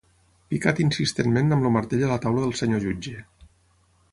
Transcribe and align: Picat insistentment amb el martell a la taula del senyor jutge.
Picat 0.53 0.79
insistentment 0.85 1.55
amb 1.57 1.67
el 1.69 1.75
martell 1.75 2.07
a 2.07 2.09
la 2.13 2.17
taula 2.25 2.45
del 2.47 2.57
senyor 2.63 2.85
jutge. 2.87 3.15